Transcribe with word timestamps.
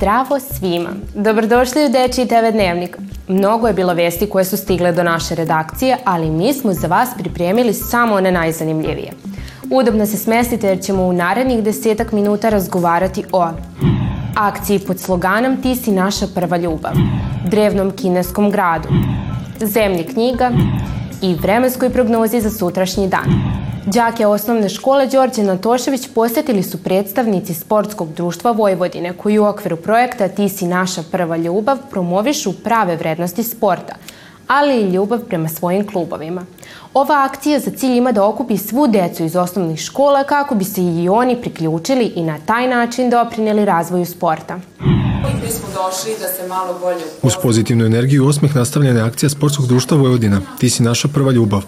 Zdravo 0.00 0.40
svima! 0.40 0.88
Dobrodošli 1.14 1.84
u 1.84 1.88
Dečiji 1.88 2.28
TV 2.28 2.52
Dnevnik. 2.52 2.96
Mnogo 3.28 3.66
je 3.66 3.74
bilo 3.74 3.94
vesti 3.94 4.26
koje 4.26 4.44
su 4.44 4.56
stigle 4.56 4.92
do 4.92 5.02
naše 5.02 5.34
redakcije, 5.34 5.96
ali 6.04 6.30
mi 6.30 6.52
smo 6.52 6.72
za 6.72 6.86
vas 6.86 7.08
pripremili 7.18 7.74
samo 7.74 8.14
one 8.14 8.32
najzanimljivije. 8.32 9.12
Udobno 9.70 10.06
se 10.06 10.16
smestite 10.16 10.68
jer 10.68 10.82
ćemo 10.82 11.02
u 11.02 11.12
narednih 11.12 11.62
desetak 11.62 12.12
minuta 12.12 12.48
razgovarati 12.48 13.24
o 13.32 13.48
akciji 14.36 14.78
pod 14.78 15.00
sloganom 15.00 15.62
Ti 15.62 15.76
si 15.76 15.92
naša 15.92 16.26
prva 16.34 16.56
ljubav, 16.56 16.92
drevnom 17.46 17.90
kineskom 17.90 18.50
gradu, 18.50 18.88
zemlji 19.60 20.04
knjiga 20.04 20.50
i 21.22 21.34
vremenskoj 21.34 21.90
prognozi 21.90 22.40
za 22.40 22.50
sutrašnji 22.50 23.08
dan. 23.08 23.49
Đake 23.86 24.26
osnovne 24.26 24.68
škole 24.68 25.06
Đorđe 25.06 25.42
Natošević 25.42 26.08
posetili 26.14 26.62
su 26.62 26.82
predstavnici 26.82 27.54
Sportskog 27.54 28.12
društva 28.14 28.50
Vojvodine 28.52 29.12
koji 29.12 29.38
u 29.38 29.44
okviru 29.44 29.76
projekta 29.76 30.28
Ti 30.28 30.48
si 30.48 30.66
naša 30.66 31.02
prva 31.10 31.36
ljubav 31.36 31.78
promovišu 31.90 32.52
prave 32.52 32.96
vrednosti 32.96 33.42
sporta, 33.42 33.94
ali 34.46 34.80
i 34.80 34.90
ljubav 34.90 35.20
prema 35.20 35.48
svojim 35.48 35.86
klubovima. 35.86 36.46
Ova 36.94 37.24
akcija 37.24 37.58
za 37.58 37.70
cilj 37.70 37.96
ima 37.96 38.12
da 38.12 38.26
okupi 38.26 38.56
svu 38.56 38.86
decu 38.86 39.24
iz 39.24 39.36
osnovnih 39.36 39.80
škola 39.80 40.24
kako 40.24 40.54
bi 40.54 40.64
se 40.64 40.82
i 40.82 41.08
oni 41.08 41.40
priključili 41.40 42.04
i 42.04 42.22
na 42.22 42.38
taj 42.46 42.68
način 42.68 43.10
doprineli 43.10 43.64
razvoju 43.64 44.06
sporta. 44.06 44.60
da 46.20 46.28
se 46.28 46.48
malo 46.48 46.78
bolje 46.80 47.02
Uz 47.22 47.32
pozitivnu 47.42 47.84
energiju 47.84 48.24
i 48.24 48.28
osmeh 48.28 48.56
nastavljena 48.56 49.00
je 49.00 49.06
akcija 49.06 49.30
Sportskog 49.30 49.66
društva 49.66 49.96
Vojvodina. 49.96 50.40
Ti 50.58 50.70
si 50.70 50.82
naša 50.82 51.08
prva 51.08 51.32
ljubav. 51.32 51.62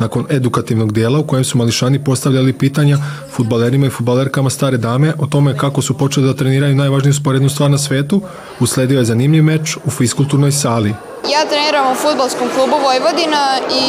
Nakon 0.00 0.26
edukativnog 0.30 0.92
dijela 0.92 1.18
u 1.18 1.26
kojem 1.26 1.44
su 1.44 1.58
mališani 1.58 2.04
postavljali 2.04 2.52
pitanja 2.52 2.98
futbalerima 3.30 3.86
i 3.86 3.90
futbalerkama 3.90 4.50
stare 4.50 4.76
dame 4.76 5.12
o 5.18 5.26
tome 5.26 5.56
kako 5.56 5.82
su 5.82 5.98
počeli 5.98 6.26
da 6.26 6.34
treniraju 6.34 6.74
najvažniju 6.74 7.14
sporednu 7.14 7.48
stvar 7.48 7.70
na 7.70 7.78
svetu, 7.78 8.22
usledio 8.60 8.98
je 8.98 9.04
zanimljiv 9.04 9.44
meč 9.44 9.76
u 9.84 9.90
fiskulturnoj 9.90 10.52
sali. 10.52 10.94
Ja 11.34 11.40
treniram 11.50 11.92
u 11.92 11.94
futbolskom 11.94 12.48
klubu 12.54 12.76
Vojvodina 12.86 13.44
i 13.80 13.84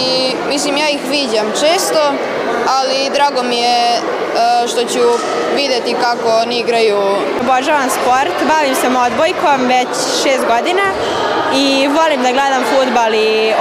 mislim 0.50 0.78
ja 0.78 0.90
ih 0.90 1.02
viđam 1.10 1.48
često, 1.62 2.04
ali 2.78 3.12
drago 3.16 3.42
mi 3.50 3.58
je 3.58 3.82
e, 3.96 4.00
što 4.68 4.82
ću 4.94 5.06
videti 5.56 5.96
kako 6.02 6.28
oni 6.44 6.60
igraju. 6.60 6.98
Obožavam 7.42 7.90
sport, 7.90 8.36
bavim 8.54 8.76
se 8.76 8.88
odbojkom 9.08 9.60
već 9.68 9.92
šest 10.24 10.44
godina 10.54 10.86
i 11.62 11.88
volim 11.98 12.22
da 12.26 12.32
gledam 12.38 12.64
futbal 12.72 13.14
i 13.14 13.54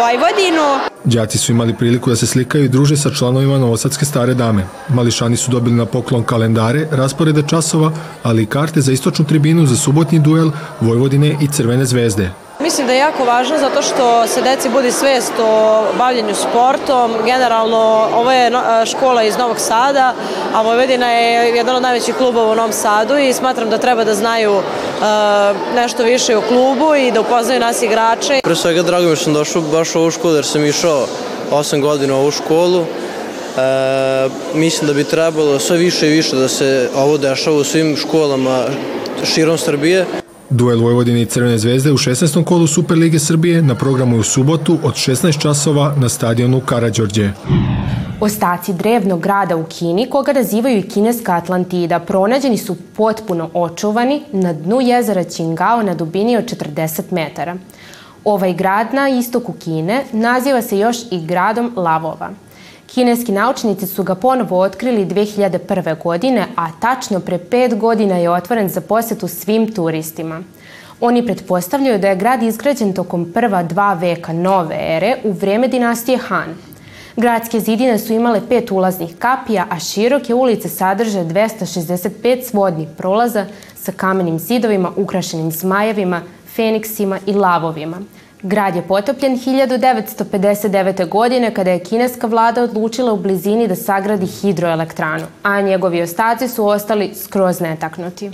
Vojvodinu. 0.00 0.66
Đaci 1.04 1.38
su 1.38 1.52
imali 1.52 1.76
priliku 1.76 2.10
da 2.10 2.16
se 2.16 2.26
slikaju 2.26 2.64
i 2.64 2.68
druže 2.68 2.96
sa 2.96 3.10
članovima 3.10 3.58
Novosadske 3.58 4.04
stare 4.04 4.34
dame. 4.34 4.66
Mališani 4.88 5.36
su 5.36 5.50
dobili 5.50 5.76
na 5.76 5.86
poklon 5.86 6.24
kalendare, 6.24 6.88
rasporede 6.90 7.42
časova, 7.48 7.92
ali 8.22 8.42
i 8.42 8.46
karte 8.46 8.80
za 8.80 8.92
istočnu 8.92 9.24
tribinu 9.24 9.66
za 9.66 9.76
subotnji 9.76 10.18
duel 10.18 10.50
Vojvodine 10.80 11.36
i 11.40 11.48
Crvene 11.48 11.84
zvezde. 11.84 12.47
Mislim 12.68 12.86
da 12.86 12.92
je 12.92 12.98
jako 12.98 13.24
važno 13.24 13.58
zato 13.58 13.82
što 13.82 14.26
se 14.26 14.42
deci 14.42 14.68
budi 14.68 14.92
svest 14.92 15.32
o 15.40 15.84
bavljenju 15.98 16.34
sportom. 16.34 17.12
Generalno, 17.24 18.08
ovo 18.14 18.32
je 18.32 18.50
škola 18.86 19.22
iz 19.22 19.38
Novog 19.38 19.60
Sada, 19.60 20.14
a 20.54 20.62
Vojvodina 20.62 21.10
je 21.10 21.56
jedan 21.56 21.76
od 21.76 21.82
najvećih 21.82 22.14
klubova 22.14 22.52
u 22.52 22.54
Novom 22.54 22.72
Sadu 22.72 23.18
i 23.18 23.32
smatram 23.32 23.70
da 23.70 23.78
treba 23.78 24.04
da 24.04 24.14
znaju 24.14 24.52
uh, 24.52 24.62
nešto 25.74 26.02
više 26.02 26.36
o 26.36 26.40
klubu 26.40 26.94
i 26.94 27.10
da 27.10 27.20
upoznaju 27.20 27.60
nas 27.60 27.82
igrače. 27.82 28.40
Pre 28.42 28.56
svega 28.56 28.82
drago 28.82 29.08
mi 29.08 29.16
sam 29.16 29.32
došao 29.32 29.62
baš 29.62 29.94
u 29.94 29.98
ovu 29.98 30.10
školu 30.10 30.34
jer 30.34 30.44
sam 30.44 30.64
išao 30.64 31.06
8 31.50 31.80
godina 31.80 32.14
u 32.16 32.18
ovu 32.18 32.30
školu. 32.30 32.80
E, 32.80 34.28
mislim 34.54 34.86
da 34.86 34.94
bi 34.94 35.04
trebalo 35.04 35.58
sve 35.58 35.76
više 35.76 36.06
i 36.06 36.16
više 36.16 36.36
da 36.36 36.48
se 36.48 36.90
ovo 36.96 37.16
dešava 37.16 37.56
u 37.56 37.64
svim 37.64 37.96
školama 37.96 38.64
širom 39.24 39.58
Srbije. 39.58 40.06
Duel 40.50 40.80
Vojvodine 40.80 41.22
i 41.22 41.26
Crvene 41.26 41.58
zvezde 41.58 41.92
u 41.92 41.96
16. 41.96 42.44
kolu 42.44 42.66
Superlige 42.66 43.18
Srbije 43.18 43.62
na 43.62 43.74
programu 43.74 44.16
je 44.16 44.20
u 44.20 44.22
subotu 44.22 44.78
od 44.82 44.94
16 44.94 45.40
časova 45.40 45.94
na 45.96 46.08
stadionu 46.08 46.60
Karadžorđe. 46.60 47.30
Ostaci 48.20 48.72
drevnog 48.72 49.20
grada 49.20 49.56
u 49.56 49.64
Kini, 49.64 50.10
koga 50.10 50.32
nazivaju 50.32 50.78
i 50.78 50.88
kineska 50.88 51.34
Atlantida, 51.34 51.98
pronađeni 51.98 52.58
su 52.58 52.76
potpuno 52.96 53.50
očuvani 53.54 54.22
na 54.32 54.52
dnu 54.52 54.80
jezera 54.80 55.24
Qingao 55.24 55.82
na 55.82 55.94
dubini 55.94 56.36
od 56.36 56.44
40 56.44 57.02
metara. 57.10 57.56
Ovaj 58.24 58.54
grad 58.54 58.94
na 58.94 59.08
istoku 59.08 59.52
Kine 59.52 60.04
naziva 60.12 60.62
se 60.62 60.78
još 60.78 60.96
i 61.10 61.26
gradom 61.26 61.72
lavova– 61.76 62.30
Kineski 62.94 63.32
naučnici 63.32 63.86
su 63.86 64.02
ga 64.02 64.14
ponovo 64.14 64.60
otkrili 64.60 65.06
2001. 65.06 66.02
godine, 66.02 66.46
a 66.56 66.66
tačno 66.80 67.20
pre 67.20 67.38
pet 67.38 67.78
godina 67.78 68.16
je 68.16 68.30
otvoren 68.30 68.68
za 68.68 68.80
posetu 68.80 69.28
svim 69.28 69.74
turistima. 69.74 70.42
Oni 71.00 71.26
pretpostavljaju 71.26 71.98
da 71.98 72.08
je 72.08 72.16
grad 72.16 72.42
izgrađen 72.42 72.92
tokom 72.92 73.32
prva 73.32 73.62
dva 73.62 73.94
veka 73.94 74.32
nove 74.32 74.76
ere 74.80 75.16
u 75.24 75.32
vreme 75.32 75.68
dinastije 75.68 76.18
Han. 76.18 76.54
Gradske 77.16 77.60
zidine 77.60 77.98
su 77.98 78.12
imale 78.12 78.40
pet 78.48 78.70
ulaznih 78.70 79.16
kapija, 79.18 79.66
a 79.70 79.78
široke 79.80 80.34
ulice 80.34 80.68
sadrže 80.68 81.24
265 81.24 82.50
svodnih 82.50 82.88
prolaza 82.96 83.46
sa 83.74 83.92
kamenim 83.92 84.38
zidovima 84.38 84.92
ukrašenim 84.96 85.50
zmajevima, 85.50 86.22
feniksima 86.54 87.18
i 87.26 87.32
lavovima– 87.32 88.00
Grad 88.42 88.76
je 88.76 88.82
potopljen 88.82 89.38
1959. 89.38 91.08
godine 91.08 91.54
kada 91.54 91.70
je 91.70 91.84
kineska 91.84 92.26
vlada 92.26 92.62
odlučila 92.62 93.12
u 93.12 93.16
blizini 93.16 93.68
da 93.68 93.74
sagradi 93.74 94.26
hidroelektranu, 94.26 95.24
a 95.42 95.60
njegovi 95.60 96.02
ostaci 96.02 96.48
su 96.48 96.66
ostali 96.66 97.14
skroz 97.14 97.60
netaknuti. 97.60 98.30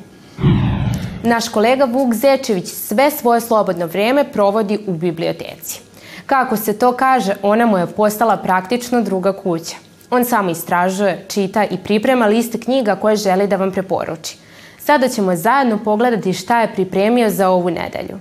Naš 1.22 1.48
kolega 1.48 1.84
Vuk 1.84 2.14
Zečević 2.14 2.66
sve 2.66 3.10
svoje 3.10 3.40
slobodno 3.40 3.86
vreme 3.86 4.24
provodi 4.32 4.78
u 4.86 4.92
biblioteci. 4.92 5.80
Kako 6.26 6.56
se 6.56 6.78
to 6.78 6.92
kaže, 6.92 7.34
ona 7.42 7.66
mu 7.66 7.78
je 7.78 7.86
postala 7.86 8.36
praktično 8.36 9.02
druga 9.02 9.32
kuća. 9.32 9.76
On 10.10 10.24
samo 10.24 10.50
istražuje, 10.50 11.24
čita 11.28 11.64
i 11.64 11.78
priprema 11.78 12.26
liste 12.26 12.60
knjiga 12.60 12.96
koje 12.96 13.16
želi 13.16 13.46
da 13.46 13.56
vam 13.56 13.70
preporuči. 13.70 14.36
Sada 14.78 15.08
ćemo 15.08 15.36
zajedno 15.36 15.78
pogledati 15.84 16.32
šta 16.32 16.60
je 16.60 16.72
pripremio 16.74 17.30
za 17.30 17.48
ovu 17.48 17.70
nedelju. 17.70 18.18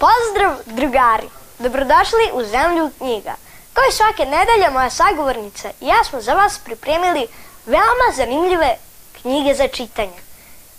Pozdrav, 0.00 0.52
drugari! 0.66 1.28
Dobrodošli 1.58 2.24
u 2.32 2.42
Zemlju 2.44 2.90
knjiga. 2.98 3.34
Kao 3.72 3.84
i 3.88 3.92
svake 3.92 4.24
nedelje, 4.24 4.70
moja 4.70 4.90
sagovornica 4.90 5.68
i 5.80 5.86
ja 5.86 6.04
smo 6.04 6.20
za 6.20 6.34
vas 6.34 6.58
pripremili 6.58 7.26
veoma 7.66 8.08
zanimljive 8.16 8.76
knjige 9.22 9.54
za 9.54 9.68
čitanje. 9.68 10.20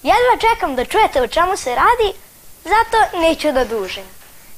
Jedva 0.04 0.36
čekam 0.40 0.76
da 0.76 0.86
čujete 0.86 1.22
o 1.22 1.28
čemu 1.28 1.58
se 1.58 1.70
radi, 1.70 2.18
zato 2.64 3.18
neću 3.20 3.52
da 3.52 3.66
dužim. 3.66 4.04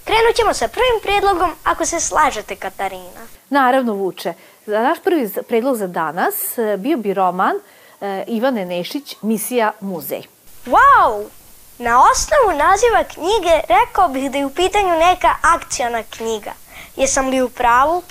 Krenut 0.03 0.35
ćemo 0.35 0.53
sa 0.53 0.67
prvim 0.67 0.99
predlogom, 1.03 1.51
ako 1.63 1.85
se 1.85 1.99
slažete, 1.99 2.55
Katarina. 2.55 3.23
Naravno, 3.49 3.93
Vuče. 3.93 4.33
Za 4.65 4.81
naš 4.81 4.97
prvi 5.03 5.29
predlog 5.47 5.75
za 5.75 5.87
danas 5.87 6.57
e, 6.57 6.77
bio 6.77 6.97
bi 6.97 7.13
roman 7.13 7.55
e, 8.01 8.23
Ivane 8.27 8.65
Nešić, 8.65 9.15
Misija 9.21 9.71
muzej. 9.79 10.23
Wow! 10.65 11.42
Na 11.83 12.01
osnovu 12.11 12.57
naziva 12.57 13.03
knjige 13.03 13.55
rekao 13.69 14.07
bih 14.07 14.31
da 14.31 14.37
je 14.37 14.45
u 14.45 14.49
pitanju 14.49 14.95
neka 14.99 15.35
akcijona 15.41 16.03
knjiga. 16.03 16.51
Jesam 16.95 17.29
li 17.29 17.41
u 17.41 17.49
pravu? 17.49 18.03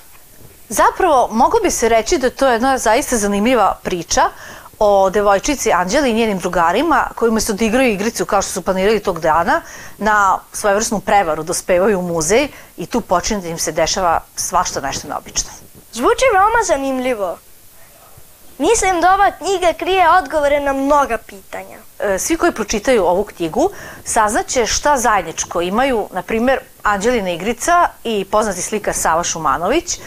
Zapravo, 0.69 1.29
mogu 1.31 1.57
bi 1.63 1.71
se 1.71 1.89
reći 1.89 2.19
da 2.19 2.31
to 2.31 2.47
je 2.47 2.53
jedna 2.53 2.79
zaista 2.79 3.17
zanimljiva 3.17 3.79
priča 3.83 4.23
o 4.79 5.11
devojčici 5.11 5.73
Anđeli 5.73 6.11
i 6.11 6.15
njenim 6.15 6.39
drugarima 6.39 7.09
koji 7.15 7.29
umesto 7.31 7.53
da 7.53 7.65
igraju 7.65 7.93
igricu 7.93 8.27
kao 8.27 8.43
što 8.43 8.53
su 8.53 8.63
planirali 8.63 9.01
tog 9.01 9.21
dana 9.21 9.63
na 9.99 10.39
svojevrsnu 10.53 11.01
prevaru 11.01 11.43
dospevaju 11.43 11.99
u 11.99 12.03
muzej 12.03 12.49
i 12.77 12.87
tu 12.87 13.01
počinje 13.01 13.41
da 13.41 13.49
im 13.49 13.59
se 13.59 13.73
dešava 13.73 14.21
svašta 14.37 14.81
nešto 14.81 15.09
neobično. 15.09 15.51
Zvuči 15.93 16.25
veoma 16.35 16.63
zanimljivo. 16.67 17.39
Mislim 18.63 19.01
da 19.01 19.15
ova 19.15 19.31
knjiga 19.31 19.73
krije 19.79 20.11
odgovore 20.11 20.61
na 20.61 20.73
mnoga 20.73 21.19
pitanja. 21.19 21.79
E, 21.99 22.19
svi 22.19 22.37
koji 22.37 22.53
pročitaju 22.53 23.05
ovu 23.05 23.25
knjigu 23.25 23.71
saznaće 24.05 24.67
šta 24.67 24.97
zajedničko 24.99 25.61
imaju, 25.61 26.09
na 26.13 26.23
primer, 26.23 26.59
Anđelina 26.83 27.31
Igrica 27.31 27.89
i 28.05 28.25
poznati 28.25 28.63
slikar 28.63 28.95
Sava 28.95 29.25
Šumanović, 29.25 29.99
e, 29.99 30.01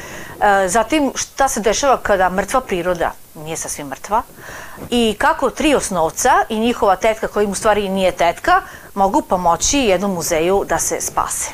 zatim 0.68 1.12
šta 1.16 1.48
se 1.48 1.60
dešava 1.60 1.98
kada 1.98 2.30
mrtva 2.30 2.62
priroda 2.62 3.12
nije 3.36 3.58
sasvim 3.58 3.88
mrtva 3.88 4.22
i 4.90 5.16
kako 5.18 5.50
tri 5.50 5.76
osnovca 5.76 6.32
i 6.50 6.60
njihova 6.60 6.96
tetka 6.96 7.28
koja 7.28 7.44
im 7.44 7.52
u 7.52 7.56
stvari 7.56 7.90
nije 7.90 8.12
tetka 8.12 8.62
mogu 8.94 9.22
pomoći 9.22 9.80
jednom 9.80 10.14
muzeju 10.14 10.64
da 10.68 10.80
se 10.80 11.02
spase. 11.02 11.50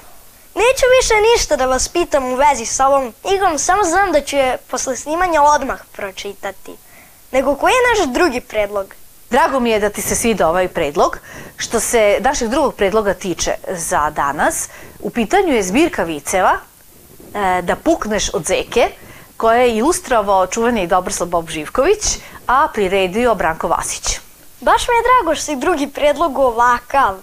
Neću 0.56 0.86
više 1.02 1.14
ništa 1.34 1.56
da 1.56 1.66
vas 1.66 1.88
pitam 1.88 2.26
u 2.26 2.36
vezi 2.36 2.66
sa 2.66 2.88
ovom 2.88 3.14
knjigom, 3.22 3.60
samo 3.60 3.84
znam 3.84 4.12
da 4.12 4.22
ću 4.22 4.36
je 4.36 4.58
posle 4.58 4.96
snimanja 4.96 5.42
odmah 5.42 5.80
pročitati. 5.92 6.91
Nego 7.32 7.56
koji 7.56 7.72
je 7.72 8.06
naš 8.06 8.14
drugi 8.14 8.42
predlog? 8.42 8.96
Drago 9.30 9.60
mi 9.60 9.70
je 9.70 9.80
da 9.80 9.90
ti 9.90 10.02
se 10.02 10.16
svida 10.16 10.50
ovaj 10.50 10.68
predlog. 10.68 11.20
Što 11.58 11.80
se 11.80 12.18
našeg 12.20 12.50
drugog 12.50 12.76
predloga 12.76 13.14
tiče 13.14 13.54
za 13.68 14.10
danas, 14.10 14.70
u 15.00 15.10
pitanju 15.10 15.54
je 15.54 15.64
zbirka 15.64 16.04
viceva 16.04 16.52
e, 16.54 17.62
da 17.62 17.76
pukneš 17.76 18.30
od 18.34 18.46
zeke, 18.46 18.90
koje 19.38 19.68
je 19.68 19.78
ilustrovao 19.78 20.48
čuveni 20.48 20.88
Dobroslav 20.88 21.30
Bob 21.30 21.50
Živković, 21.50 22.18
a 22.48 22.68
priredio 22.74 23.36
Branko 23.36 23.68
Vasić. 23.68 24.20
Baš 24.62 24.88
mi 24.88 24.96
je 24.96 25.04
drago 25.04 25.36
što 25.36 25.46
si 25.46 25.56
drugi 25.56 25.88
predlog 25.88 26.38
ovakav, 26.38 27.16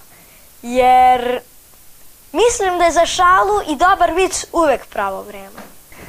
jer 0.63 1.41
mislim 2.33 2.79
da 2.79 2.85
je 2.85 2.93
za 2.93 3.07
šalu 3.07 3.61
i 3.69 3.77
dobar 3.77 4.13
vic 4.15 4.45
uvek 4.53 4.87
pravo 4.87 5.23
vreme. 5.23 5.61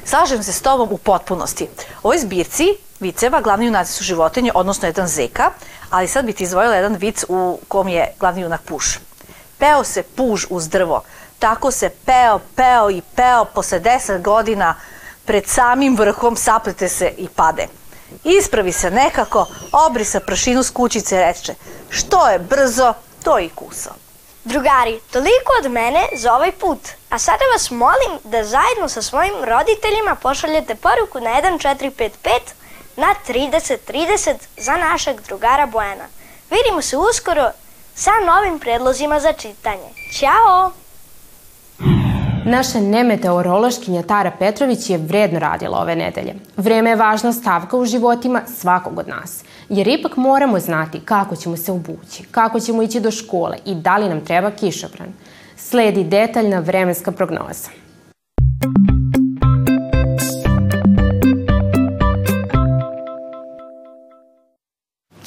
Slažem 0.04 0.42
se 0.42 0.52
s 0.52 0.62
tobom 0.62 0.88
u 0.92 0.98
potpunosti. 0.98 1.68
Ovoj 2.02 2.18
zbirci 2.18 2.76
viceva 3.00 3.40
glavni 3.40 3.66
junaci 3.66 3.92
su 3.92 4.04
životinje, 4.04 4.52
odnosno 4.54 4.88
jedan 4.88 5.08
zeka, 5.08 5.50
ali 5.90 6.08
sad 6.08 6.24
bi 6.24 6.32
ti 6.32 6.44
izvojila 6.44 6.74
jedan 6.74 6.94
vic 6.94 7.24
u 7.28 7.60
kom 7.68 7.88
je 7.88 8.14
glavni 8.20 8.42
junak 8.42 8.62
puš. 8.62 8.98
Peo 9.58 9.84
se 9.84 10.02
puž 10.02 10.46
uz 10.50 10.68
drvo, 10.68 11.02
tako 11.38 11.70
se 11.70 11.90
peo, 12.06 12.38
peo 12.56 12.90
i 12.90 13.02
peo 13.16 13.44
posle 13.44 13.78
deset 13.78 14.22
godina 14.22 14.74
pred 15.24 15.46
samim 15.46 15.96
vrhom 15.96 16.36
saplete 16.36 16.88
se 16.88 17.12
i 17.18 17.28
pade. 17.28 17.66
Ispravi 18.24 18.72
se 18.72 18.90
nekako, 18.90 19.46
obrisa 19.86 20.20
prašinu 20.20 20.62
s 20.62 20.70
kućice 20.70 21.18
reče, 21.18 21.54
što 21.88 22.28
je 22.28 22.38
brzo, 22.38 22.94
to 23.24 23.38
i 23.38 23.48
kuso. 23.48 23.90
Drugari, 24.44 25.00
toliko 25.12 25.52
od 25.64 25.70
mene 25.70 26.08
za 26.16 26.34
ovaj 26.34 26.52
put. 26.52 26.78
A 27.10 27.18
sada 27.18 27.44
vas 27.52 27.70
molim 27.70 28.18
da 28.24 28.44
zajedno 28.44 28.88
sa 28.88 29.02
svojim 29.02 29.34
roditeljima 29.44 30.14
pošaljete 30.14 30.74
poruku 30.74 31.20
na 31.20 31.30
1455 31.30 32.59
na 32.96 33.14
3030 33.28 34.34
za 34.56 34.76
našeg 34.76 35.20
drugara 35.26 35.66
Bojana. 35.66 36.04
Vidimo 36.50 36.82
se 36.82 36.96
uskoro 36.96 37.50
sa 37.94 38.10
novim 38.26 38.58
predlozima 38.58 39.20
za 39.20 39.32
čitanje. 39.32 39.90
Ćao! 40.18 40.72
Naša 42.44 42.80
nemeteorološkinja 42.80 44.02
Tara 44.02 44.30
Petrović 44.38 44.90
je 44.90 44.98
vredno 44.98 45.38
radila 45.38 45.78
ove 45.78 45.96
nedelje. 45.96 46.34
Vreme 46.56 46.90
je 46.90 46.96
važna 46.96 47.32
stavka 47.32 47.76
u 47.76 47.84
životima 47.84 48.42
svakog 48.60 48.98
od 48.98 49.08
nas, 49.08 49.44
jer 49.68 49.88
ipak 49.88 50.16
moramo 50.16 50.60
znati 50.60 51.00
kako 51.04 51.36
ćemo 51.36 51.56
se 51.56 51.72
obući, 51.72 52.24
kako 52.30 52.60
ćemo 52.60 52.82
ići 52.82 53.00
do 53.00 53.10
škole 53.10 53.56
i 53.64 53.74
da 53.74 53.96
li 53.96 54.08
nam 54.08 54.24
treba 54.24 54.50
kišobran. 54.50 55.12
Sledi 55.56 56.04
detaljna 56.04 56.58
vremenska 56.58 57.12
prognoza. 57.12 57.68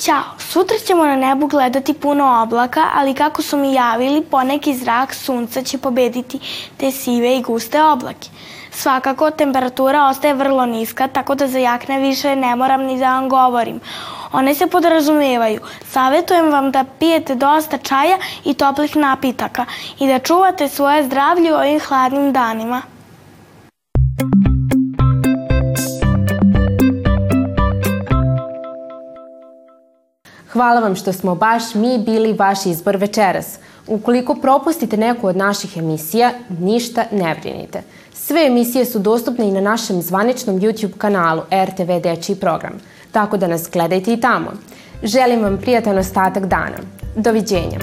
Ćao, 0.03 0.23
sutra 0.39 0.77
ćemo 0.87 1.05
na 1.05 1.15
nebu 1.15 1.47
gledati 1.47 1.93
puno 1.93 2.41
oblaka, 2.43 2.83
ali 2.93 3.13
kako 3.13 3.41
su 3.41 3.57
mi 3.57 3.73
javili, 3.73 4.23
poneki 4.23 4.73
zrak 4.75 5.13
sunca 5.13 5.61
će 5.61 5.77
pobediti 5.77 6.39
te 6.77 6.91
sive 6.91 7.37
i 7.37 7.41
guste 7.41 7.83
oblake. 7.83 8.29
Svakako, 8.71 9.31
temperatura 9.31 10.07
ostaje 10.07 10.33
vrlo 10.33 10.65
niska, 10.65 11.07
tako 11.07 11.35
da 11.35 11.47
za 11.47 11.59
jakne 11.59 11.99
više 11.99 12.35
ne 12.35 12.55
moram 12.55 12.81
ni 12.81 12.99
da 12.99 13.13
vam 13.13 13.29
govorim. 13.29 13.79
One 14.31 14.55
se 14.55 14.67
podrazumevaju. 14.67 15.59
Savetujem 15.85 16.51
vam 16.51 16.71
da 16.71 16.85
pijete 16.99 17.35
dosta 17.35 17.77
čaja 17.77 18.17
i 18.45 18.53
toplih 18.53 18.95
napitaka 18.95 19.65
i 19.99 20.07
da 20.07 20.19
čuvate 20.19 20.69
svoje 20.69 21.03
zdravlje 21.03 21.53
u 21.53 21.57
ovim 21.57 21.79
hladnim 21.79 22.33
danima. 22.33 22.92
Hvala 30.53 30.79
vam 30.79 30.95
što 30.95 31.13
smo 31.13 31.35
baš 31.35 31.75
mi 31.75 31.97
bili 31.97 32.33
vaš 32.33 32.65
izbor 32.65 32.97
večeras. 32.97 33.59
Ukoliko 33.87 34.35
propustite 34.35 34.97
neku 34.97 35.27
od 35.27 35.37
naših 35.37 35.77
emisija, 35.77 36.31
ništa 36.59 37.05
ne 37.11 37.35
brinite. 37.41 37.81
Sve 38.13 38.45
emisije 38.47 38.85
su 38.85 38.99
dostupne 38.99 39.47
i 39.47 39.51
na 39.51 39.61
našem 39.61 40.01
zvaničnom 40.01 40.59
YouTube 40.59 40.97
kanalu 40.97 41.41
RTV 41.65 41.99
Dečiji 42.03 42.35
program, 42.35 42.73
tako 43.11 43.37
da 43.37 43.47
nas 43.47 43.69
gledajte 43.73 44.13
i 44.13 44.21
tamo. 44.21 44.51
Želim 45.03 45.43
vam 45.43 45.57
prijatan 45.57 45.97
ostatak 45.97 46.45
dana. 46.45 46.77
Doviđenja. 47.15 47.79